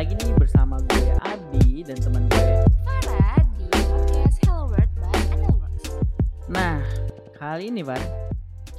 [0.00, 2.56] lagi nih bersama gue Abi dan teman gue.
[2.88, 5.84] Farah di podcast Hello World by Anilworks.
[6.48, 6.80] Nah,
[7.36, 8.00] kali ini Van,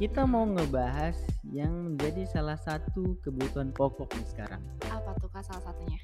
[0.01, 1.13] kita mau ngebahas
[1.45, 4.65] yang menjadi salah satu kebutuhan pokok nih sekarang.
[4.89, 6.01] Apa tuh kak salah satunya?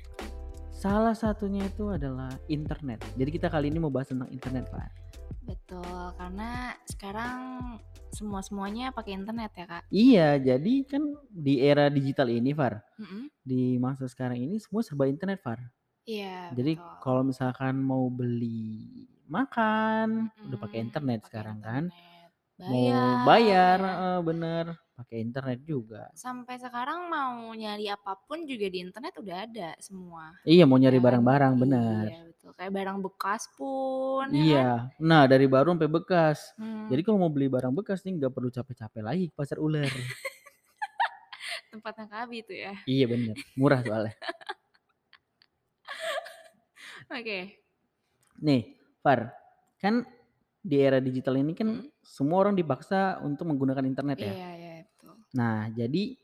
[0.69, 3.01] Salah satunya itu adalah internet.
[3.17, 5.17] Jadi kita kali ini mau bahas tentang internet, Pak.
[5.49, 7.41] Betul, karena sekarang
[8.13, 9.83] semua semuanya pakai internet ya kak.
[9.91, 13.27] Iya, jadi kan di era digital ini, Far, Mm-mm.
[13.43, 15.59] di masa sekarang ini semua serba internet, Far.
[16.07, 16.55] Iya.
[16.55, 21.83] Jadi kalau misalkan mau beli makan, udah pakai internet pakai sekarang kan.
[21.91, 22.31] internet.
[22.67, 22.87] Mau
[23.27, 23.93] bayar, ya.
[24.17, 24.65] eh, bener,
[24.97, 26.09] pakai internet juga.
[26.17, 30.33] Sampai sekarang mau nyari apa pun juga di internet udah ada semua.
[30.41, 31.05] Iya, mau nyari kan?
[31.05, 32.05] barang-barang, bener.
[32.09, 34.25] Iya betul, kayak barang bekas pun.
[34.25, 34.41] ya kan?
[34.41, 36.39] Iya, nah dari baru sampai bekas.
[36.57, 39.85] Hmm, Jadi kalau mau beli barang bekas nih nggak perlu capek-capek lagi ke pasar ular.
[41.67, 42.73] tempatnya kabi tuh ya.
[42.89, 44.17] iya bener, murah soalnya.
[47.13, 47.61] Oke.
[48.41, 49.31] Nih, Far,
[49.77, 50.03] kan
[50.59, 51.87] di era digital ini kan Hmm.
[52.03, 54.33] semua orang dipaksa untuk menggunakan internet ya.
[54.33, 54.66] Iya iya.
[55.33, 56.15] Nah, jadi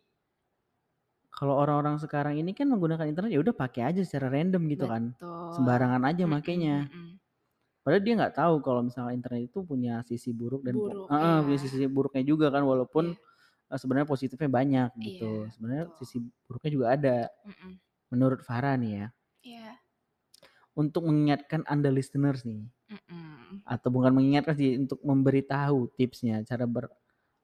[1.34, 5.12] kalau orang-orang sekarang ini kan menggunakan internet ya udah pakai aja secara random gitu kan.
[5.18, 5.50] Betul.
[5.58, 6.78] Sembarangan aja Mm-mm, makainya.
[6.88, 7.10] mm-mm.
[7.84, 11.58] Padahal dia nggak tahu kalau misalnya internet itu punya sisi buruk dan Buruk, ah, punya
[11.60, 11.64] iya.
[11.68, 13.76] sisi buruknya juga kan walaupun Iya.
[13.76, 15.32] eh, sebenarnya positifnya banyak gitu.
[15.44, 15.98] Iya, Sebenarnya betul.
[16.00, 17.18] sisi buruknya juga ada.
[17.44, 17.72] Mm-mm.
[18.14, 19.08] Menurut Farah nih ya,
[19.44, 19.70] Iya.
[20.78, 23.66] untuk mengingatkan Anda listeners nih Mm-mm.
[23.68, 26.64] atau bukan mengingatkan sih untuk memberitahu tipsnya cara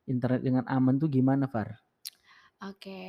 [0.10, 1.78] berinternet dengan aman tuh gimana, Far?
[2.66, 3.00] Oke,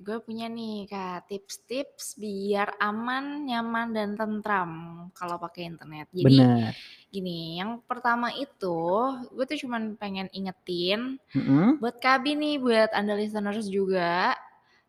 [0.00, 4.70] gue punya nih kak tips-tips biar aman, nyaman dan tentram
[5.12, 6.06] kalau pakai internet.
[6.14, 6.72] Jadi Benar.
[7.10, 8.78] gini, yang pertama itu
[9.34, 11.76] gue tuh cuman pengen ingetin Mm-mm.
[11.76, 14.32] buat Kabi nih, buat anda listeners juga,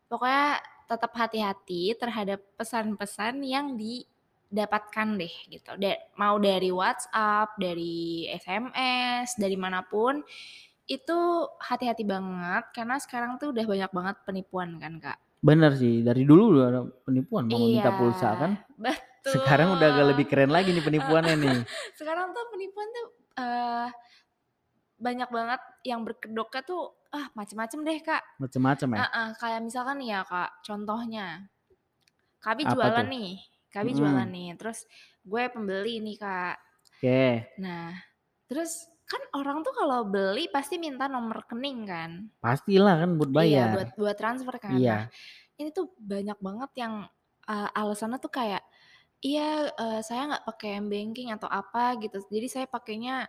[0.08, 5.76] pokoknya tetap hati-hati terhadap pesan-pesan yang didapatkan deh gitu.
[5.76, 10.24] Da- mau dari WhatsApp, dari SMS, dari mana pun,
[10.88, 11.18] itu
[11.60, 15.18] hati-hati banget karena sekarang tuh udah banyak banget penipuan kan kak.
[15.38, 18.52] Benar sih, dari dulu udah ada penipuan mau minta Iya, pulsa kan.
[18.74, 19.32] betul.
[19.38, 21.58] Sekarang udah agak lebih keren lagi nih penipuannya nih.
[22.00, 23.06] Sekarang tuh penipuan tuh
[23.38, 23.86] eh,
[24.98, 26.82] banyak banget yang berkedoknya tuh
[27.14, 28.22] ah macem-macem deh kak.
[28.42, 28.98] Macem-macem ya.
[28.98, 31.46] Ah, ah, kayak misalkan ya kak, contohnya,
[32.42, 33.12] Kabi Apa jualan tuh?
[33.14, 33.30] nih,
[33.70, 33.98] Kabi Mm-mm.
[34.00, 34.78] jualan nih, terus
[35.22, 36.56] gue pembeli nih kak.
[36.98, 37.94] Oke, Nah,
[38.50, 42.10] terus kan orang tuh kalau beli pasti minta nomor rekening kan?
[42.38, 43.68] pastilah kan buat Iya, bayar.
[43.72, 44.76] buat buat transfer kan.
[44.76, 44.98] Nah, Iya.
[45.56, 47.08] ini tuh banyak banget yang
[47.48, 48.60] uh, alasannya tuh kayak,
[49.18, 52.20] iya uh, saya nggak pakai m-banking atau apa gitu.
[52.28, 53.24] Jadi saya pakainya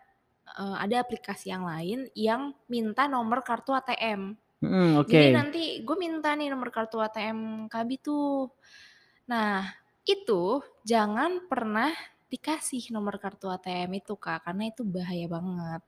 [0.59, 4.35] uh, ada aplikasi yang lain yang minta nomor kartu ATM.
[4.59, 5.31] Mm, Jadi Oke.
[5.31, 8.51] nanti gue minta nih nomor kartu ATM Kabi tuh.
[9.31, 9.63] Nah,
[10.03, 11.93] itu jangan pernah
[12.29, 15.81] dikasih nomor kartu ATM itu kak, karena itu bahaya banget.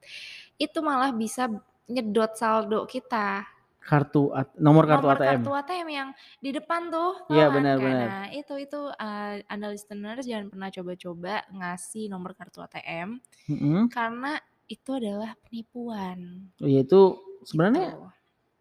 [0.57, 1.47] Itu malah bisa
[1.85, 3.45] nyedot saldo kita.
[3.77, 5.41] Kartu nomor kartu Nomor ATM.
[5.41, 7.53] kartu ATM yang di depan tuh, Iya kan?
[7.57, 8.07] benar Kayak, benar.
[8.07, 13.17] nah itu itu uh, anda listeners jangan pernah coba-coba ngasih nomor kartu ATM
[13.49, 13.89] Mm-mm.
[13.89, 16.45] karena itu adalah penipuan.
[16.57, 18.05] Oh, iya itu sebenarnya Gitu.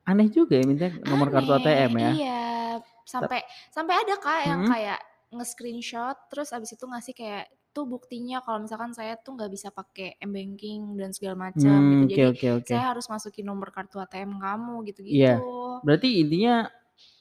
[0.02, 2.10] aneh juga ya minta nomor kartu Aneh, ATM ya.
[2.16, 2.42] Iya,
[3.04, 4.72] sampai sampai ada kak yang Hmm.
[4.72, 9.70] kayak nge-screenshot terus abis itu ngasih kayak tuh buktinya kalau misalkan saya tuh nggak bisa
[9.70, 12.18] pakai m-banking dan segala macam Hmm, gitu.
[12.18, 12.70] Jadi oke oke.
[12.70, 14.86] saya harus masukin nomor kartu ATM kamu Iya.
[14.90, 15.48] gitu-gitu.
[15.86, 16.54] Berarti intinya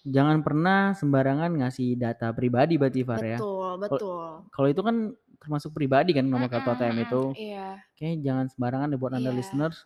[0.04, 3.38] jangan pernah sembarangan ngasih data pribadi berarti Far ya.
[3.38, 4.26] Betul, betul.
[4.50, 4.96] kalau itu kan
[5.40, 7.22] termasuk pribadi kan nomor kartu ATM itu.
[7.38, 9.38] Iya, Kayaknya jangan sembarangan deh buat Anda iya.
[9.38, 9.86] listeners.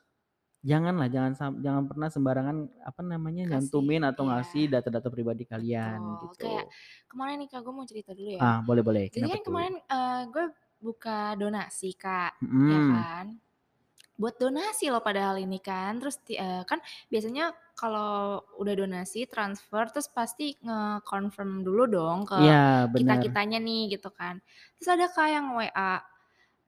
[0.63, 2.57] Janganlah jangan jangan pernah sembarangan
[2.87, 4.31] apa namanya Kasih, nyantumin atau iya.
[4.31, 6.23] ngasih data-data pribadi kalian Betul.
[6.31, 6.45] gitu.
[6.47, 6.65] Kayak
[7.11, 8.39] kemarin nih kak, gue mau cerita dulu ya.
[8.39, 9.03] Ah, boleh boleh.
[9.11, 9.47] Jadi Kenapa kan tuh?
[9.51, 10.45] kemarin eh, gue
[10.83, 12.91] buka donasi kak, ya Mm-mm.
[12.91, 13.25] kan?
[14.13, 15.97] Buat donasi loh padahal ini kan.
[15.97, 16.77] Terus eh, kan
[17.07, 23.95] biasanya kalau udah donasi transfer terus pasti nge-confirm dulu dong ke Iya kita kitanya nih
[23.95, 24.37] gitu kan.
[24.77, 25.91] Terus ada kak yang WA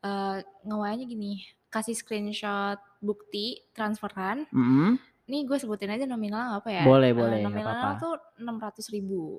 [0.01, 4.49] eh nge-WA-nya gini, kasih screenshot bukti transferan.
[4.49, 4.97] Mm-mm.
[5.25, 6.85] Nih gue sebutin aja nominalnya apa ya?
[6.85, 7.97] Boleh Eh, boleh apa-apa.
[7.97, 9.37] tuh 600 ribu.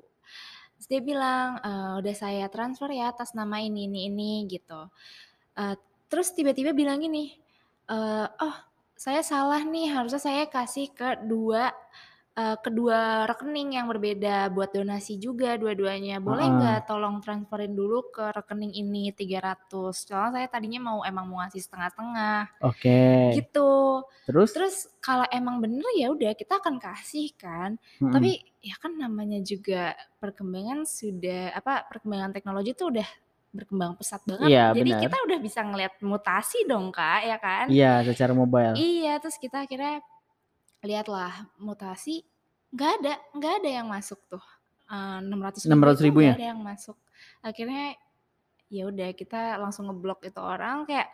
[0.77, 4.87] Terus dia bilang, "Eh, udah saya transfer ya atas nama ini, ini, ini gitu.
[5.57, 5.75] Eh,
[6.09, 7.33] terus tiba-tiba bilang gini,
[7.89, 8.55] eh, oh
[8.97, 11.69] saya salah nih harusnya saya kasih ke dua
[12.37, 16.55] eee, kedua rekening yang berbeda buat donasi juga dua-duanya, "Boleh Heeh.
[16.61, 21.61] nggak tolong transferin dulu ke rekening ini 300, soalnya saya tadinya mau emang mau ngasih
[21.65, 22.97] setengah-setengah." Oke.
[23.37, 23.71] Gitu.
[24.29, 24.49] Terus?
[24.53, 28.13] Terus kalau emang bener ya udah kita akan kasih kan, Mhm.
[28.13, 28.31] tapi
[28.63, 33.07] ya kan namanya juga perkembangan sudah apa, perkembangan teknologi tuh udah
[33.55, 37.65] berkembang pesat banget, Iya, jadi kita udah bisa ngelihat mutasi dong, Kak, ya kan?
[37.71, 38.75] Iya, secara mobile.
[38.77, 40.03] Iya, terus kita akhirnya
[40.87, 42.23] lihatlah mutasi,
[42.71, 44.43] nggak ada nggak ada yang masuk tuh,
[44.87, 46.33] enam Rp600.000 ratus itu nggak ribunya?
[46.39, 46.97] ada yang masuk.
[47.43, 47.85] Akhirnya
[48.67, 51.11] ya udah kita langsung ngeblok itu orang, kayak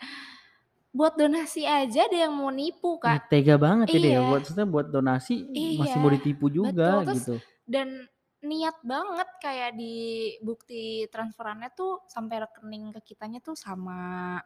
[0.93, 3.25] buat donasi aja ada yang mau nipu, Kak.
[3.25, 4.29] tega banget ya dia, Iya.
[4.29, 5.41] maksudnya buat donasi
[5.81, 7.35] masih mau Iya, ditipu juga betul, terus gitu.
[7.65, 7.87] dan
[8.43, 9.95] niat banget kayak di
[10.43, 14.37] bukti transferannya tuh sampai rekening ke kitanya tuh sama,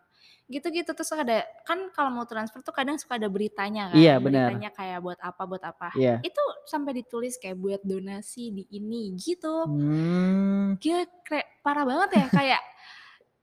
[0.47, 0.91] gitu-gitu.
[0.95, 5.00] Terus ada kan kalau mau transfer tuh kadang suka ada beritanya kan, Iya, beritanya kayak
[5.03, 6.24] buat apa buat apa, Iya.
[6.24, 9.68] itu sampai ditulis kayak buat donasi di ini, gitu.
[10.77, 12.62] Gila kayak parah banget ya, kayak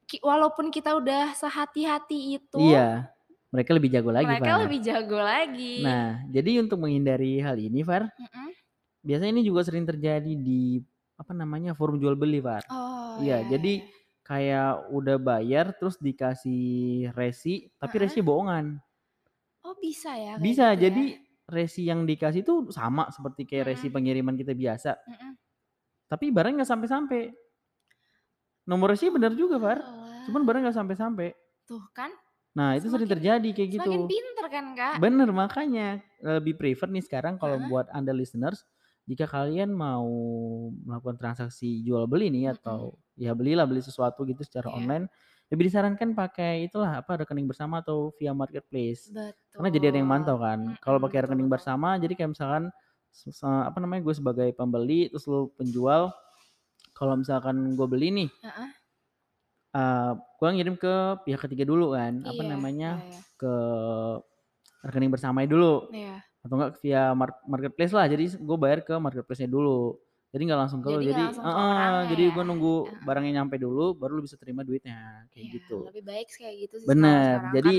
[0.28, 3.10] walaupun kita udah sehati-hati itu Iya,
[3.50, 4.62] mereka lebih jago lagi, mereka Far.
[4.66, 5.76] lebih jago lagi.
[5.82, 8.48] Nah, jadi untuk menghindari hal ini, Far, Mhm.
[9.04, 10.78] biasanya ini juga sering terjadi di
[11.14, 12.62] apa namanya, forum jual beli, Far.
[12.70, 13.86] Oh, Iya, ya ya jadi ya.
[14.24, 18.80] Kayak udah bayar terus dikasih resi, tapi resi bohongan.
[19.64, 20.82] Oh, bisa ya Bisa, gitu ya?
[20.88, 21.04] jadi
[21.44, 23.94] resi yang dikasih tuh sama seperti kayak resi Mhm.
[23.94, 24.96] pengiriman kita biasa.
[25.04, 25.30] Mhm.
[26.08, 27.22] Tapi barangnya nggak sampai-sampai.
[28.64, 29.78] Nomor resinya bener juga, Far,
[30.24, 30.44] cuman Oalah.
[30.48, 31.28] barangnya nggak sampai-sampai.
[31.68, 32.08] Tuh kan,
[32.54, 34.10] Nah, itu sering semakin terjadi kayak semakin gitu.
[34.14, 34.94] pinter kan, Kak?
[35.02, 35.88] Bener, makanya
[36.22, 37.66] lebih prefer nih sekarang kalau Heeh.
[37.68, 38.62] buat Anda listeners,
[39.08, 40.06] jika kalian mau
[40.86, 42.54] melakukan transaksi jual beli nih Mhm.
[42.56, 44.74] atau ya belilah, beli sesuatu gitu secara Iya.
[44.74, 45.08] online,
[45.52, 49.12] lebih disarankan pakai itulah, apa, rekening bersama atau via marketplace.
[49.54, 50.74] Karena jadi ada yang Betul, mantau kan.
[50.82, 51.52] Kalau mhm, pakai betul rekening betul.
[51.52, 52.72] bersama, jadi kayak misalkan
[53.44, 56.10] apa namanya, gue sebagai pembeli terus lu penjual,
[56.96, 58.74] kalau misalkan gue beli nih Heeh.
[59.74, 60.94] eee, gua ngirim ke
[61.26, 62.54] pihak ketiga dulu kan, apa Iya,
[62.86, 63.24] iya namanya, iya.
[63.40, 63.52] ke
[64.84, 66.24] rekening bersamanya dulu, Iya.
[66.44, 69.96] Atau enggak via mar marketplace lah, jadi gue bayar ke marketplace-nya dulu.
[70.34, 72.34] Jadi nggak langsung ke lu, Jadi nggak jadi heeh, orangnya jadi ya?
[72.34, 72.74] gue nunggu
[73.06, 75.78] barangnya nyampe dulu, baru lu bisa terima duitnya, kayak Iya, gitu.
[75.88, 77.74] lebih baik sih kayak gitu sih Bener, sekarang, karena jadi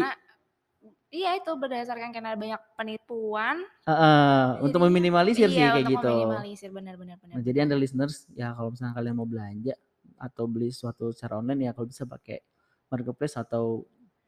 [1.13, 6.09] iya itu berdasarkan karena banyak penipuan, Heeh, untuk jadinya meminimalisir sih iya, kayak untuk gitu.
[6.09, 9.75] meminimalisir, bener Nah, jadi Anda listeners, ya kalau misalnya kalian mau belanja
[10.17, 12.39] atau beli sesuatu secara online ya kalau bisa pakai
[12.87, 13.83] marketplace atau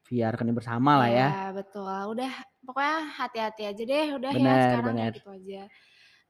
[0.05, 1.51] via rekening bersamalah Iya, ya.
[1.55, 2.01] betul.
[2.15, 2.33] Udah
[2.67, 5.23] pokoknya hati-hati aja deh, udah ya Bener sekarang kayak bener.
[5.23, 5.61] gitu aja.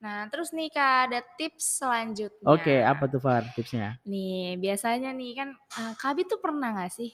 [0.04, 2.54] Nah, terus nih, Kak, ada tips selanjutnya.
[2.54, 3.98] Oke, apa tuh, Far, tipsnya?
[4.08, 5.48] Nih, biasanya nih kan,
[5.78, 7.10] eee, Kakak tuh pernah nggak sih,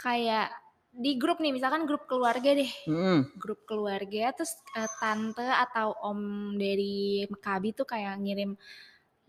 [0.00, 0.50] kayak
[0.94, 3.32] di grup nih, misalkan grup keluarga deh, Mhm.
[3.38, 6.20] grup keluarga terus, eee, tante atau om
[6.58, 8.56] dari Kakak tuh kayak ngirim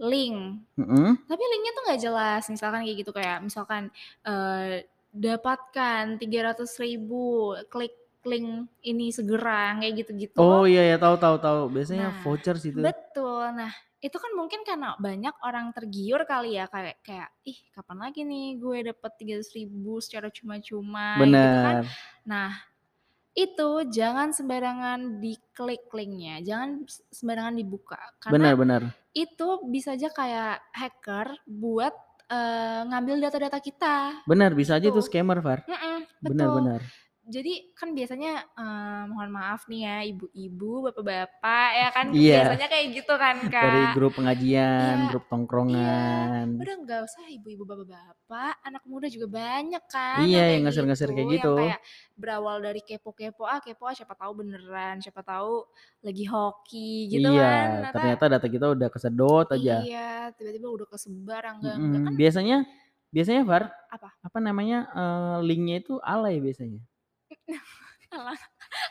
[0.02, 0.38] link,
[0.78, 1.28] Mhm.
[1.30, 3.84] tapi linknya tuh nggak jelas, misalkan kayak gitu, kayak misalkan,
[4.28, 4.86] eee,
[5.16, 7.96] "Dapatkan Rp300.000, klik
[8.28, 9.94] link ini segera," kayak
[10.38, 10.66] Oh, gitu-gitu.
[10.70, 12.84] iya iya, tahu tahu tahu, biasanya Nah, voucher sih itu.
[12.86, 13.44] betul.
[13.60, 13.72] Nah,
[14.04, 18.56] itu kan mungkin karena banyak orang tergiur kali ya, kayak kayak, "Ih, kapan lagi nih
[18.60, 21.76] gue dapet Rp300.000 secara cuma-cuma," gitu kan.
[22.28, 22.52] Nah,
[23.36, 28.94] itu jangan sembarangan diklik linknya, jangan sembarangan dibuka, karena Bener bener.
[29.16, 31.96] itu bisa aja kayak hacker buat,
[32.32, 33.98] eee, ngambil data-data kita,
[34.30, 35.08] Bener, bisa aja itu gitu.
[35.08, 35.60] scammer, Far.
[35.70, 36.56] Mhm, Bener betul.
[36.56, 36.82] bener.
[37.24, 42.36] Jadi kan biasanya, eee, mohon maaf nih ya ibu-ibu, bapak-bapak, ya kan Iya.
[42.36, 43.96] biasanya kayak gitu kan, Dari Kak.
[43.96, 45.24] grup pengajian, Iya grup
[45.70, 46.50] iya, tongkrongan.
[46.62, 51.10] udah nggak usah ibu-ibu, bapak-bapak, anak muda juga banyak kan Iya, yang yang kayak ngasir-ngasir
[51.16, 51.50] kayak gitu, gitu.
[51.50, 51.80] yang kayak
[52.20, 55.64] berawal dari kepo-kepo, ah, kepo ah, siapa tahu beneran, siapa tahu
[56.06, 59.74] lagi hoki gitu Iya, kan, ternyata ternyata data kita udah kesedot aja.
[59.82, 59.98] Iya,
[60.36, 62.66] tiba-tiba udah kesebar yang enggak-enggak, kan Mhm, biasanya
[63.14, 64.14] biasanya, Far, Apa?
[64.26, 66.84] apa namanya, eee, linknya itu alay biasanya.
[68.16, 68.40] Alah,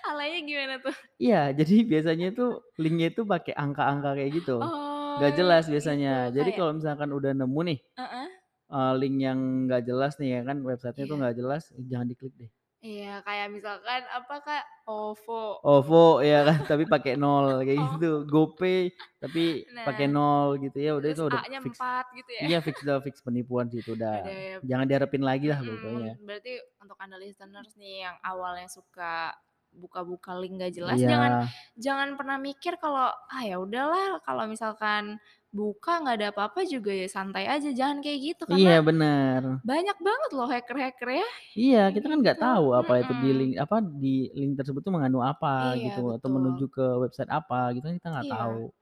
[0.08, 0.96] alaynya gimana tuh?
[1.22, 2.42] Iya, jadi biasanya itu
[2.82, 6.10] linknya itu pakai angka-angka kayak gitu, Oh, jelas gitu, biasanya.
[6.36, 8.28] Jadi kayak kalau misalkan udah nemu nih, Heeh.
[8.74, 11.22] eee, link yang nggak jelas nih ya kan, website-nya tuh Iya.
[11.22, 12.50] nggak jelas, jangan diklik deh.
[12.82, 15.62] Iya, kayak misalkan apa, Kak, OVO.
[15.62, 17.86] OVO ya kan, tapi pakai nol kayak Oh.
[17.94, 18.90] gitu, GoPay
[19.22, 20.14] tapi pakai Nah.
[20.18, 22.40] nol gitu ya, udah itu udah A-nya fix 4 gitu ya.
[22.42, 26.12] iya, fix udah fix penipuan sih itu Ada udah, ya jangan diharapin lagi lah pokoknya.
[26.18, 29.30] mhm, berarti untuk Anda listeners nih yang awalnya suka
[29.72, 31.48] buka-buka link nggak jelas, jangan Iya.
[31.78, 35.22] jangan pernah mikir kalau, "Ah, ya udahlah kalau misalkan
[35.58, 39.42] buka nggak ada apa-apa juga ya santai aja, jangan kayak gitu Iya, karena bener.
[39.64, 41.28] banyak banget loh hacker-hacker ya,
[41.60, 44.08] Iya, kita kan nggak gitu, tahu apa itu di link apa, di
[44.40, 46.36] link tersebut tuh mengandung apa Iya, gitu, atau betul.
[46.36, 48.72] menuju ke website apa gitu kan kita nggak Iya, tahu.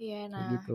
[0.00, 0.20] iya.
[0.32, 0.72] Kayak Nah, gitu.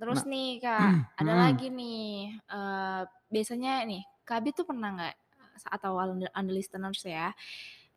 [0.00, 3.00] terus Nah nih Kak, ada lagi nih, eee,
[3.34, 5.14] biasanya nih, Kakak tuh pernah nggak
[5.76, 7.32] atau ande unlisteners ya,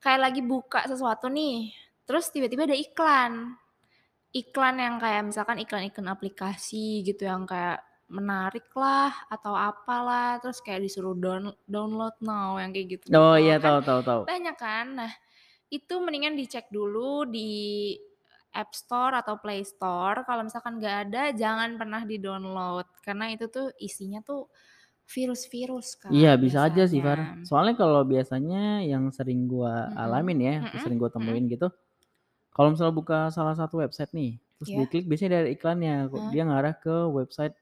[0.04, 1.74] kayak lagi buka sesuatu nih,
[2.08, 3.34] terus tiba-tiba ada iklan.
[4.34, 10.86] Iklan yang kayak misalkan iklan-iklan aplikasi gitu yang kayak menarik lah, atau apalah, terus kayak
[10.86, 14.22] disuruh down download now yang kayak Oh, gitu-gitu, iya, kan tahu tahu tahu.
[14.30, 14.86] banyak kan.
[15.02, 15.12] Nah,
[15.74, 17.94] itu mendingan dicek dulu di
[18.54, 23.74] App Store atau Play Store, kalau misalkan nggak ada jangan pernah di-download, karena itu tuh
[23.82, 24.50] isinya tuh
[25.10, 27.18] virus-virus Iya, Kak, bisa aja sih, Far.
[27.18, 27.46] biasanya.
[27.46, 31.70] Soalnya kalau biasanya yang sering gua alamin ya, mhm sering gua temuin gitu,
[32.60, 34.80] kalau misalnya buka salah satu website nih, terus Iya.
[34.80, 36.34] diklik biasanya ada iklannya, Heeh.
[36.34, 37.56] dia ngarah ke website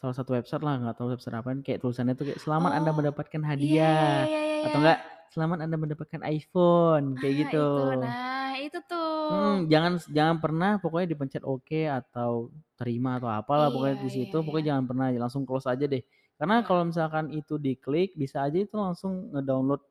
[0.00, 2.98] salah satu website lah, nggak tahu website apaan, kayak tulisannya tuh kayak, "Selamat Anda Oh,
[2.98, 5.16] mendapatkan iya hadiah," iya iya atau enggak, iya.
[5.32, 7.60] "Selamat Anda mendapatkan iPhone," kayak Ah, gitu.
[7.62, 9.06] itu, nah itu tuh.
[9.26, 14.36] Mhm, jangan jangan pernah pokoknya dipencet oke atau terima atau apalah pokoknya Iya di situ,
[14.38, 14.46] iya.
[14.46, 15.98] pokoknya jangan pernah langsung close aja deh.
[16.38, 19.82] Karena kalau misalkan itu diklik, bisa aja itu langsung ngedownload,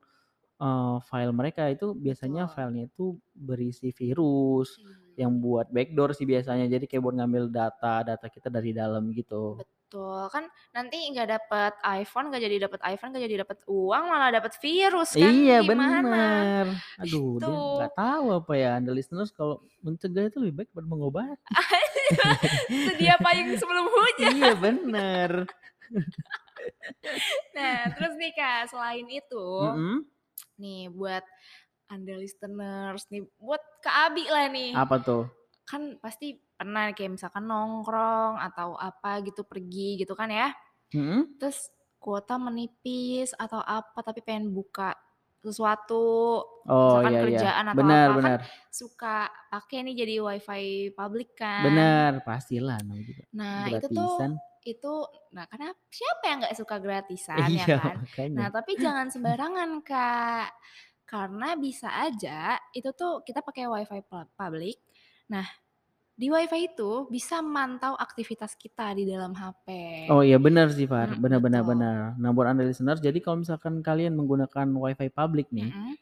[0.56, 2.54] eee, file mereka, itu biasanya Betul.
[2.56, 5.16] filenya itu berisi virus, Mmm.
[5.16, 9.56] yang buat backdoor sih biasanya, jadi kayak buat ngambil data-data kita dari dalam gitu.
[9.86, 10.44] Betul, kan
[10.74, 15.14] nanti nggak dapet iPhone, nggak jadi dapet iPhone, nggak jadi dapet uang, malah dapet virus
[15.14, 16.02] Iya, kan, gimana?
[16.02, 16.64] bener.
[17.00, 17.70] Aduh, dia Itu.
[17.78, 21.52] nggak tahu apa ya, unlisteners kalau mencegah itu lebih baik daripada mengobati.
[22.90, 23.86] Sedia payung sebelum
[24.20, 24.56] Iya, hujan.
[24.58, 25.30] bener.
[27.56, 29.96] Nah, terus nih Kak, selain itu, Mhm.
[30.56, 31.24] Nih buat
[31.88, 35.24] unlisteners nih, buat Kak Abi lah nih, Apa tuh?
[35.66, 40.54] kan pasti pernah kayak misalkan nongkrong atau apa gitu, pergi gitu kan ya,
[40.94, 41.38] Mhm.
[41.38, 44.94] terus kuota menipis atau apa, tapi pengen buka
[45.42, 48.40] sesuatu, Oh, misalkan iya iya, kerjaan atau benar apa, kan benar.
[48.70, 49.16] suka
[49.50, 50.62] pakai nih jadi WiFi
[50.94, 51.62] public kan.
[51.62, 54.18] Bener, pastilah juga Nah, itu tuh.
[54.66, 54.94] Itu
[55.30, 57.96] nah kenap siapa yang nggak suka gratisan, ya Iya, kan?
[58.02, 58.36] makanya.
[58.36, 60.48] Nah, tapi jangan sembarangan Kak,
[61.06, 64.76] karena bisa aja itu tuh kita pakai WiFi pub public,
[65.26, 65.46] nah
[66.16, 69.68] di WiFi itu bisa mantau aktivitas kita di dalam HP.
[70.08, 71.76] Oh, iya bener sih, Far, bener bener betul.
[71.76, 72.16] bener.
[72.16, 75.92] Nah, buat unlisteners, jadi kalau misalkan kalian menggunakan WiFi public nih, Mhm.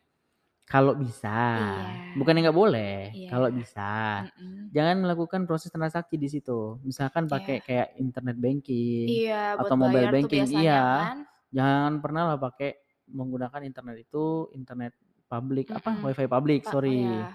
[0.64, 1.84] Kalau bisa, Iya.
[2.16, 3.28] bukannya nggak boleh, Iya.
[3.28, 4.72] kalau bisa, Mhm.
[4.72, 6.80] jangan melakukan proses transaksi di situ.
[6.82, 7.64] Misalkan pakai Iya.
[7.68, 11.18] kayak internet banking Iya, atau mobile banking iya, kan.
[11.52, 12.80] jangan pernah lah pakai
[13.12, 14.96] menggunakan internet itu, internet
[15.28, 17.00] public apa, Mhm, WiFi oh sorry.
[17.04, 17.28] ya.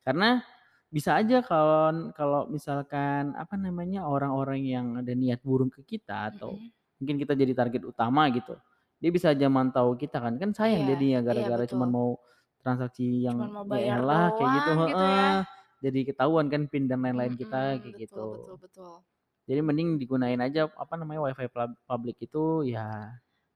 [0.00, 0.40] Karena
[0.88, 6.56] bisa aja kalon kalau misalkan, apa namanya, orang-orang yang ada niat buruk ke kita atau
[6.56, 6.68] Mhm.
[7.00, 8.56] mungkin kita jadi target utama gitu,
[9.00, 11.96] dia bisa aja mantau kita kan, kan sayang Iya jadinya iya, gara-gara cuman betul.
[11.96, 12.10] mau
[12.64, 15.28] transaksi Cuman yang mau ya bayar elah kayak gitu gitu ya.
[15.28, 15.34] heeh,
[15.84, 18.26] jadi ketahuan kan PIN dan lain-lain kita, Mhm, kayak betul gitu.
[18.32, 18.92] betul betul.
[19.48, 22.86] Jadi mending digunain aja, apa namanya, WiFi plab public itu ya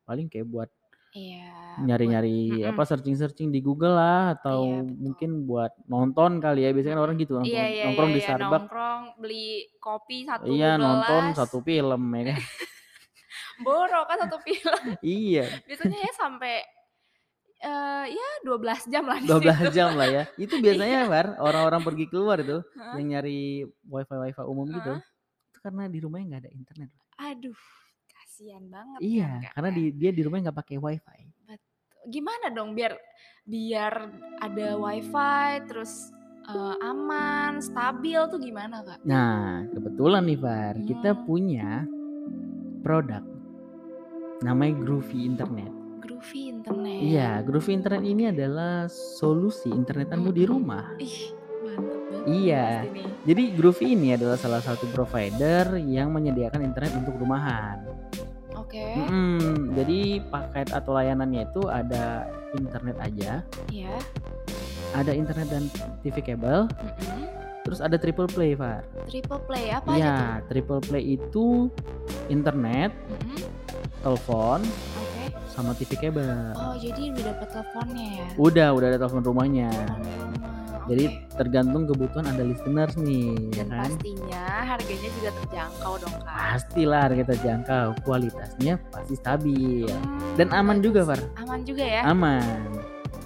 [0.08, 0.70] paling kayak buat
[1.14, 1.46] Iya,
[1.87, 2.88] nyari-nyari, apa, mhm.
[2.88, 4.94] searching-searching di Google lah, Iya, atau betul.
[5.04, 8.20] mungkin buat nonton kali ya, biasanya kan orang gitu iya nongkrong iya iya nongkrong di
[8.20, 9.46] iya, Starbucks nongkrong beli
[9.82, 11.25] kopi 1 Iya, nonton.
[11.34, 12.38] 1 film ya kan.
[13.66, 14.80] Boro kan 1 film.
[15.02, 15.44] Iya.
[15.68, 16.54] Biasanya ya sampai,
[17.64, 19.73] eee, ya 12 jam lah di 12 situ.
[19.73, 20.23] jam lah ya.
[20.44, 21.11] Itu biasanya, Iya.
[21.11, 22.92] Far, orang-orang pergi keluar itu, Heeh.
[23.00, 23.40] yang nyari
[23.88, 25.00] WiFi-WiFi umum gitu, Heeh.
[25.50, 26.90] itu karena di rumahnya nggak ada internet.
[27.16, 27.59] Aduh,
[28.06, 29.76] kasihan banget kan Iya, Kak karena ya.
[29.76, 31.18] di dia di rumahnya nggak pakai WiFi.
[31.49, 31.61] Bet
[32.06, 32.94] gimana dong biar
[33.42, 33.94] biar
[34.38, 35.92] ada WiFi terus,
[36.47, 39.02] eee, aman, stabil tuh gimana Kak?
[39.02, 41.23] Nah, kebetulan nih, Far, kita Mmm.
[41.26, 41.68] punya
[42.80, 43.25] produk,
[44.40, 45.74] namanya Groovy Internet.
[46.25, 47.00] Groovy Internet.
[47.04, 50.97] Iya, Groovy Internet ini adalah solusi internetanmu di rumah.
[50.97, 52.66] Ih, mantap banget nih Iya,
[53.28, 57.85] jadi Groovy ini adalah salah satu provider yang menyediakan internet untuk rumahan.
[58.57, 58.81] Oke.
[59.04, 60.00] Mhm, jadi
[60.33, 62.25] paket atau layanannya itu ada
[62.57, 63.93] internet aja Iya.
[64.97, 65.69] ada internet dan
[66.00, 66.73] TV kabel,
[67.69, 68.81] terus ada triple play, Far.
[69.12, 70.00] Triple play, apa aja tuh?
[70.00, 70.16] Iya,
[70.49, 71.69] triple play itu
[72.33, 73.45] internet, Mhm.
[74.00, 75.13] telepon, Oke.
[75.54, 76.50] Sama TV kabel.
[76.52, 78.26] Oh, jadi udah dapet teleponnya ya?
[78.34, 79.70] Udah udah ada telepon rumahnya.
[79.70, 80.52] Rumah,
[80.84, 83.88] Jadi tergantung kebutuhan ada listeners nih, ya Dan kan.
[83.88, 86.37] pastinya harganya juga terjangkau dong, Kak.
[86.52, 91.08] Pastilah harga terjangkau, kualitasnya pasti stabil, Mmm, dan aman juga.
[91.08, 91.25] Far.
[91.40, 92.02] Aman juga ya?
[92.04, 92.44] Aman.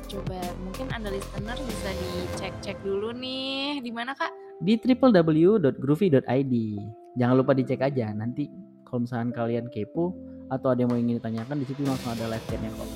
[0.08, 3.82] coba mungkin Anda listener bisa dicek-cek dulu nih.
[3.82, 4.30] Di mana, Kak?
[4.62, 6.54] Di www.groovy.id.
[7.12, 8.08] Jangan lupa dicek aja.
[8.14, 8.48] Nanti
[8.86, 10.14] kalau misalkan kalian kepo
[10.48, 12.88] atau ada yang mau ingin ditanyakan di situ langsung ada live chatnya kok.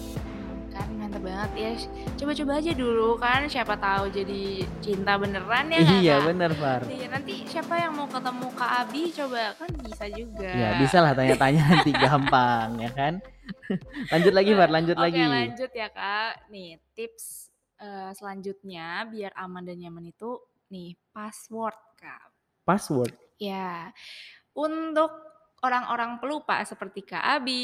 [0.68, 1.70] Kan mantap banget ya.
[2.16, 4.42] Coba-coba aja dulu kan siapa tahu jadi
[4.80, 6.24] cinta beneran ya Iya Kak?
[6.26, 6.80] bener Far.
[6.84, 10.48] Iya, nanti siapa yang mau ketemu Kak Abi coba kan bisa juga.
[10.48, 13.14] Ya bisa lah tanya-tanya nanti gampang ya kan.
[14.12, 15.20] lanjut lagi Far, lanjut Oke, lagi.
[15.20, 16.48] lanjut ya Kak.
[16.48, 22.32] Nih, tips eh, selanjutnya biar aman dan nyaman itu nih password Kak.
[22.64, 23.12] Password.
[23.36, 23.92] Ya,
[24.54, 25.10] untuk
[25.62, 27.62] orang-orang pelupa seperti Kak Abi.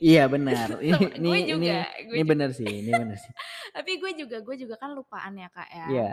[0.00, 0.76] Iya benar.
[0.80, 2.30] Ini Gue ini ini, juga, gue ini juga.
[2.32, 3.32] bener sih, ini bener sih.
[3.76, 5.86] Tapi gue juga, gue juga kan lupaan ya Kak ya.
[5.88, 6.10] Iya.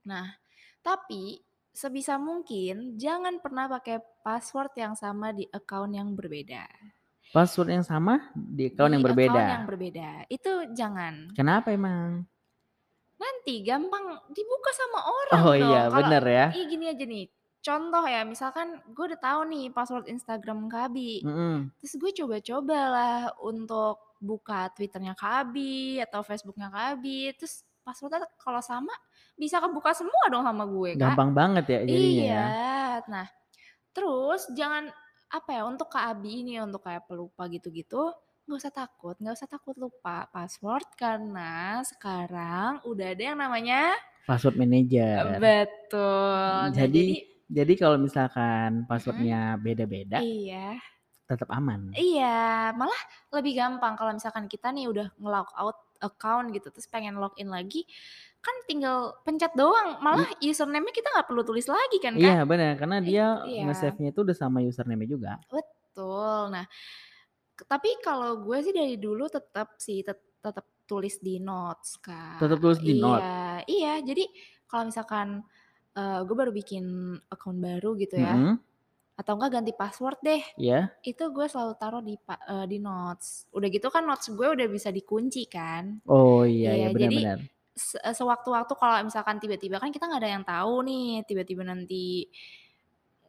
[0.00, 0.26] Nah,
[0.80, 1.38] tapi
[1.70, 6.64] sebisa mungkin jangan pernah pakai password yang sama di account yang berbeda.
[7.30, 9.30] Password yang sama di account Di yang berbeda.
[9.30, 10.08] account yang berbeda.
[10.26, 11.30] Itu jangan.
[11.36, 12.24] Kenapa emang?
[13.20, 15.68] Nanti gampang dibuka sama orang Oh dong.
[15.68, 16.46] iya, bener ya.
[16.56, 17.26] Ih gini aja nih.
[17.60, 21.20] Contoh ya, misalkan gue udah tahu nih password Instagram Kak Abi.
[21.20, 21.68] Mm-mm.
[21.76, 27.36] Terus gue coba-coba lah untuk buka Twitternya Kak Abi atau Facebooknya Kak Abi.
[27.36, 28.92] Terus passwordnya kalau sama
[29.36, 31.12] bisa kebuka semua dong sama gue Kak.
[31.12, 32.08] Gampang banget ya jadinya ya.
[32.08, 32.44] Iya.
[33.12, 33.26] Nah,
[33.92, 34.88] terus jangan
[35.28, 38.08] apa ya untuk Kak Abi ini untuk kayak pelupa gitu-gitu
[38.50, 43.94] nggak usah takut, nggak usah takut lupa password karena sekarang udah ada yang namanya
[44.26, 45.38] Password manager.
[45.38, 46.66] betul.
[46.66, 50.78] Nah, Jadi jadi kalau misalkan passwordnya beda-beda iya,
[51.26, 51.90] tetap aman.
[51.98, 53.02] iya, malah
[53.34, 57.84] lebih gampang kalau misalkan kita nih udah nge-log out account gitu terus pengen login lagi
[58.40, 62.24] kan tinggal pencet doang malah username-nya kita nggak perlu tulis lagi kan Kak?
[62.24, 63.68] Iya benar karena dia Iya.
[63.68, 65.36] nge-save-nya itu udah sama username juga.
[65.52, 66.56] Betul.
[66.56, 66.64] Nah,
[67.68, 72.40] tapi kalau gue sih dari dulu tetap sih tet- tetap tulis di notes kak.
[72.40, 73.28] Tetap tulis di iya, note?
[73.68, 74.24] Iya, jadi
[74.64, 75.28] kalau misalkan
[75.92, 76.84] eh, gue baru bikin
[77.26, 78.56] account baru gitu ya, Mm-mm.
[79.16, 80.88] atau enggak ganti password deh, Ya.
[81.02, 83.50] itu gue selalu taruh di pa- eh, di notes.
[83.52, 86.00] Udah gitu kan notes gue udah bisa dikunci kan.
[86.08, 87.38] Oh iya Iya, ya jadi benar-benar.
[87.76, 92.28] se- eh, sewaktu-waktu kalau misalkan tiba-tiba kan kita nggak ada yang tahu nih, tiba-tiba nanti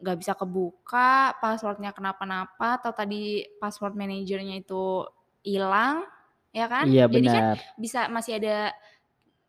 [0.02, 5.06] nggak bisa kebuka, passwordnya kenapa-napa, atau tadi password manajernya itu
[5.46, 6.02] hilang,
[6.50, 6.90] ya kan?
[6.90, 7.58] Iya Jadi kan benar.
[7.78, 8.74] bisa masih ada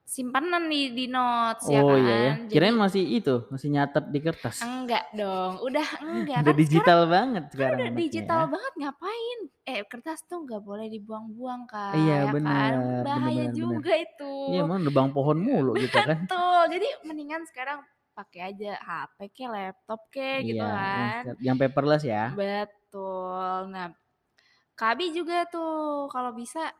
[0.05, 2.03] simpanan di di notes ya Oh kan?
[2.03, 2.33] iya ya.
[2.45, 4.57] Jadi Kirain masih itu, masih nyatet di kertas.
[4.61, 8.51] enggak dong, udah enggak Udah kan digital banget sekarang sekarang udah anaknya digital ya.
[8.53, 9.39] banget ngapain?
[9.63, 12.33] Eh kertas tuh nggak boleh dibuang-buang kak, Iya ya kan?
[12.35, 12.73] benar,
[13.07, 13.55] Bahaya benar-benar benar.
[13.57, 14.33] juga itu.
[14.53, 16.19] Iya emang nebang pohon mulu gitu kan.
[16.27, 16.61] Betul.
[16.75, 17.79] Jadi mendingan sekarang
[18.13, 21.41] pakai aja HP ke laptop ke gitu Iya, kan.
[21.41, 22.29] yang paperless ya.
[22.37, 23.73] Betul.
[23.73, 23.89] Nah,
[24.73, 26.75] Kabi juga tuh kalau bisa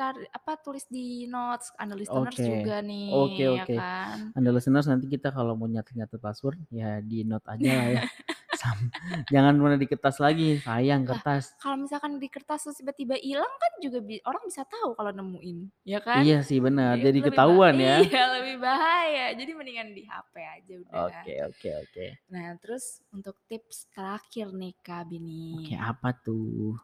[0.00, 2.46] cari apa tulis di notes Anda listeners Oke.
[2.46, 3.74] juga nih Oke, ya oke.
[3.76, 4.16] kan.
[4.32, 8.02] Anda listeners nanti kita kalau mau nyatet-nyatet password ya di note aja lah ya.
[8.60, 8.92] Sam-
[9.32, 11.56] Jangan mana di kertas lagi, sayang kertas.
[11.56, 15.58] kalau misalkan di kertas terus tiba-tiba hilang kan juga bi- orang bisa tahu kalau nemuin,
[15.80, 16.20] ya kan?
[16.20, 18.00] Iya sih benar, jadi lebih ketahuan ya.
[18.04, 19.32] Iya, lebih bahaya.
[19.32, 20.92] Jadi mendingan di HP aja udah.
[21.08, 22.06] Oke, oke, oke.
[22.28, 25.64] Nah, terus untuk tips terakhir nih Kak Bini.
[25.64, 26.76] Oke, apa tuh?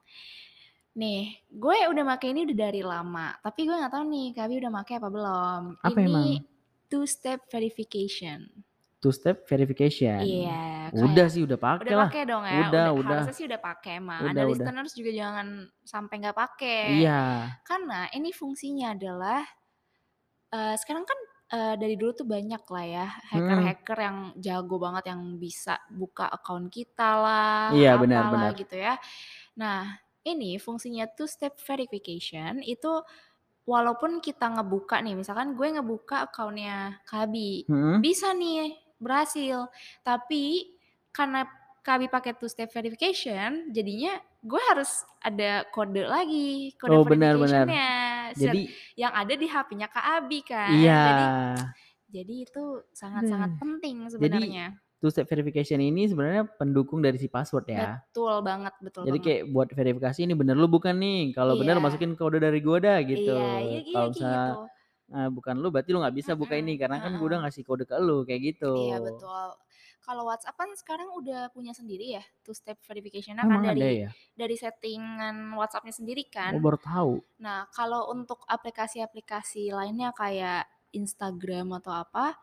[0.97, 4.57] Nih, gue udah pakai ini udah dari lama, tapi gue nggak tahu nih Kak Bi
[4.57, 5.63] udah pakai apa belum.
[5.79, 6.27] Apa ini emang?
[6.89, 8.49] two step verification.
[8.97, 10.25] Two step verification.
[10.25, 12.09] Iya, Udah kayak sih, udah pakai udah lah.
[12.09, 12.61] pakai dong ya.
[12.65, 13.17] Udah, udah.
[13.21, 14.21] Harusnya sih udah pakai emang.
[14.25, 14.51] Udah, Anda udah.
[14.57, 15.47] listeners juga jangan
[15.85, 16.81] sampai nggak pakai.
[16.97, 17.21] Iya.
[17.61, 19.45] Karena ini fungsinya adalah
[20.49, 21.19] eh, sekarang kan
[21.53, 23.21] eh, dari dulu tuh banyak lah ya Hmm.
[23.37, 28.59] hacker-hacker yang jago banget yang bisa buka account kita lah, Iya, benar, apalah benar.
[28.59, 28.95] gitu ya.
[29.55, 29.93] Nah,
[30.27, 33.01] ini fungsinya two step verification itu
[33.67, 37.99] walaupun kita ngebuka nih, misalkan gue ngebuka akunnya Kabi, Mm-mm.
[38.03, 39.67] bisa nih berhasil.
[40.07, 40.75] Tapi
[41.11, 41.47] karena
[41.83, 47.91] Kabi pakai two step verification, jadinya gue harus ada kode lagi, kode Oh, verificationnya
[48.35, 48.63] Jadi,
[48.99, 50.71] yang ada di HP-nya Kak Abi kan.
[50.75, 51.03] iya.
[51.03, 51.27] Jadi
[52.07, 53.61] jadi itu sangat-sangat Aduh.
[53.63, 54.67] penting Jadi, sebenarnya.
[54.79, 58.01] two step verification ini sebenarnya pendukung dari si password ya.
[58.11, 59.27] Betul banget, betul Jadi banget.
[59.27, 61.33] kayak buat verifikasi ini bener lu bukan nih.
[61.35, 61.85] Kalau bener Iya.
[61.85, 63.35] masukin kode dari gua dah gitu.
[63.37, 64.63] Iya, iya, iya Kalau misalnya gitu.
[65.07, 67.85] eh, bukan lu berarti lu nggak bisa buka ini karena kan gua udah ngasih kode
[67.87, 68.73] ke lu kayak gitu.
[68.91, 69.47] Iya betul.
[70.07, 74.11] Kalau WhatsApp kan sekarang udah punya sendiri ya two step verification kan dari ya?
[74.39, 76.53] dari settingan WhatsAppnya sendiri Oh, kan.
[76.63, 77.13] baru tahu.
[77.43, 82.39] Nah, kalau untuk aplikasi-aplikasi lainnya kayak Instagram atau apa,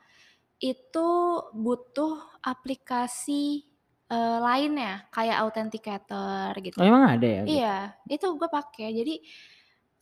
[0.64, 1.10] itu
[1.52, 3.68] butuh aplikasi
[4.08, 6.80] eh, lainnya kayak authenticator gitu.
[6.80, 7.52] Oh, emang ada ya gitu?
[7.60, 8.88] Iya, itu gue pakai.
[8.96, 9.16] Jadi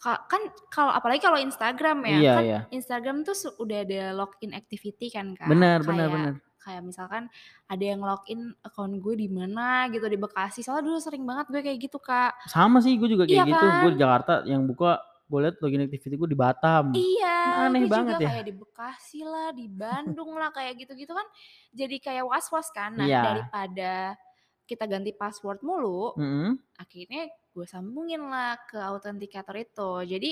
[0.01, 0.41] Ka kan
[0.73, 2.59] kalau apalagi kalau Instagram ya, Iya kan iya.
[2.73, 5.45] Instagram tuh udah ada login activity kan, Kak.
[5.45, 6.33] Benar benar benar.
[6.61, 7.25] kayak misalkan
[7.69, 10.65] ada yang login account gue di mana gitu, di Bekasi.
[10.65, 12.37] Soalnya dulu sering banget gue kayak gitu, Kak.
[12.49, 13.65] Sama sih, gue juga Iya kayak gitu.
[13.65, 13.93] Gue kan?
[13.93, 16.85] di Jakarta yang buka, gue liat login activity gue di Batam.
[16.91, 18.31] Iya, Kan aneh gue juga banget ya.
[18.31, 21.23] kayak di Bekasi lah, di Bandung lah, kayak gitu-gitu kan
[21.71, 22.91] jadi kayak was-was kan.
[22.99, 23.21] Nah, Iya.
[23.23, 24.19] daripada
[24.67, 26.61] kita ganti password mulu, Mhm.
[26.79, 29.91] akhirnya gue sambungin lah ke autentikator itu.
[30.11, 30.31] Jadi,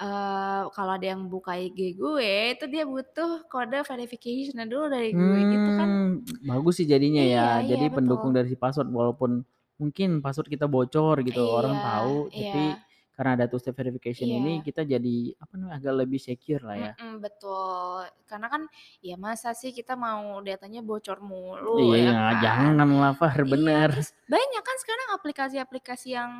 [0.00, 5.38] eee, kalau ada yang buka IG gue, itu dia butuh kode verification-nya dulu dari gue
[5.52, 5.90] gitu kan.
[5.94, 7.46] Mmm, bagus sih jadinya Iya ya.
[7.64, 8.34] iya, Jadi pendukung betul.
[8.34, 9.44] dari si password walaupun
[9.80, 12.84] mungkin password kita bocor gitu, orang Iya tahu, tapi iya.
[13.14, 14.64] Karena ada two step verification ini Iya.
[14.66, 16.92] kita jadi apa namanya, agak lebih secure lah ya.
[16.98, 18.02] Mhm, betul.
[18.26, 18.62] Karena kan
[18.98, 22.34] ya masa sih kita mau datanya bocor mulu Iya, ya kan.
[22.42, 26.32] janganlah Far, Iya, terus banyak kan sekarang aplikasi-aplikasi yang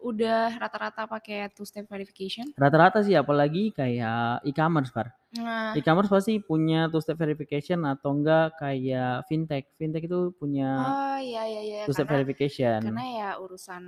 [0.00, 2.50] udah rata-rata pakai two step verification.
[2.54, 5.10] Rata-rata sih apalagi kayak e-commerce, Far.
[5.36, 5.76] Nah.
[5.76, 9.68] E-commerce pasti punya two step verification atau enggak kayak fintech.
[9.76, 12.80] Fintech itu punya Oh, iya iya iya, two step karena verification.
[12.80, 13.82] karena ya urusan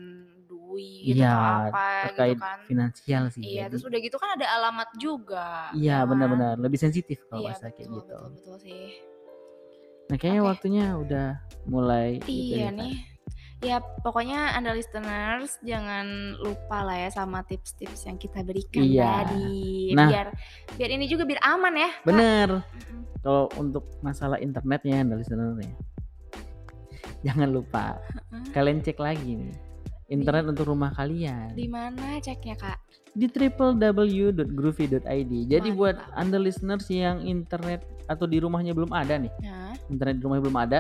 [0.45, 1.33] duit atau Iya,
[1.71, 2.59] apa gitu terkait kan.
[2.67, 3.43] finansial sih.
[3.45, 6.09] Iya, Jadi terus udah gitu kan ada alamat juga, Iya, ya kan?
[6.11, 6.57] benar.
[6.59, 8.17] Lebih sensitif kalau Iya, bahasa kayak gitu.
[8.17, 8.85] betul betul sih.
[10.09, 10.49] Nah, kayaknya Oke.
[10.57, 11.29] waktunya udah
[11.69, 13.18] mulai Iya nih, Far.
[13.59, 16.07] Ya pokoknya Anda listeners jangan
[16.39, 19.27] lupa lah ya sama tips-tips yang kita berikan Iya.
[19.27, 19.91] tadi.
[19.93, 20.29] Nah Biar
[20.79, 21.91] biar ini juga biar aman ya.
[22.03, 22.49] Bener.
[22.63, 23.19] Mhm.
[23.19, 25.75] Kalau untuk masalah internetnya nih listener nih.
[27.21, 27.99] Jangan lupa
[28.53, 29.51] kalian cek lagi nih
[30.07, 31.51] Di internet untuk rumah kalian.
[31.53, 32.79] di mana ceknya, Kak?
[33.13, 35.03] Di www.groovy.id.
[35.45, 36.15] Jadi buat Mantap.
[36.15, 39.75] Anda listeners yang internet atau di rumahnya belum ada nih, Nah.
[39.91, 40.79] internet di rumahnya belum ada.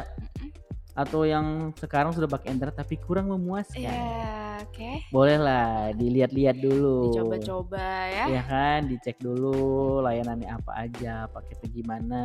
[0.99, 3.87] Atau yang sekarang sudah pakai internet tapi kurang memuaskan.
[3.87, 4.91] Iya, oke.
[5.15, 7.15] Bolehlah dilihat-lihat dulu.
[7.15, 8.25] Dicoba-coba ya.
[8.27, 12.23] Ya kan, dicek dulu layanannya apa aja, paketnya gimana.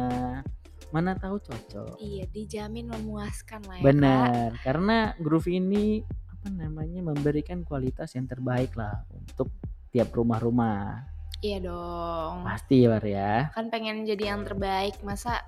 [0.89, 2.01] Mana tahu cocok.
[2.01, 3.85] Iya, dijamin memuaskan lah ya, Kak.
[3.85, 6.01] Benar, karena Groovy ini
[6.33, 9.53] apa namanya memberikan kualitas yang terbaik lah untuk
[9.93, 11.13] tiap rumah-rumah.
[11.45, 12.41] Iya dong.
[12.41, 13.53] Pasti ya, Far ya.
[13.53, 15.45] Kan pengen jadi yang terbaik, masa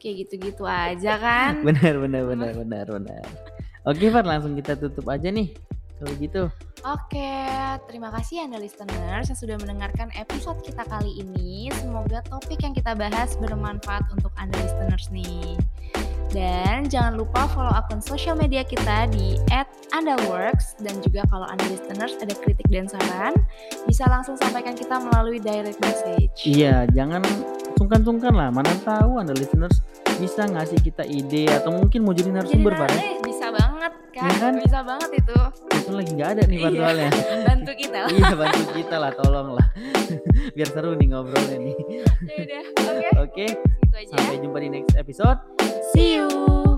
[0.00, 1.60] kayak gitu-gitu aja kan?
[1.68, 3.24] Benar benar benar benar benar.
[3.84, 5.52] Oke, Far, langsung kita tutup aja nih.
[6.00, 6.42] Kalau gitu.
[6.80, 7.44] Oke,
[7.84, 11.68] terima kasih Anda listeners yang sudah mendengarkan episode kita kali ini.
[11.76, 15.60] Semoga topik yang kita bahas bermanfaat untuk Anda listeners nih.
[16.32, 19.36] Dan jangan lupa follow akun sosial media kita di
[19.92, 23.36] @andaworks dan juga kalau Anda listeners ada kritik dan saran,
[23.84, 26.48] bisa langsung sampaikan kita melalui direct message.
[26.48, 27.26] Iya, jangan
[27.80, 28.48] sungkan-sungkan lah.
[28.52, 29.80] Mana tahu Anda listeners
[30.20, 32.84] bisa ngasih kita ide atau mungkin mau jadi narasumber, ya.
[32.92, 34.28] eh, bisa banget kan?
[34.36, 34.52] kan?
[34.60, 35.36] Bisa banget itu.
[35.72, 37.10] Itu lagi nggak ada nih, Iya, soalnya.
[37.48, 38.10] bantu kita lah.
[38.12, 39.66] iya, bantu kita lah, tolong lah.
[40.54, 41.76] Biar seru nih ngobrolnya nih.
[42.28, 43.08] Ya oke.
[43.24, 43.46] Oke,
[43.80, 44.12] Gitu aja.
[44.12, 45.38] sampai jumpa di next episode.
[45.90, 46.69] See you.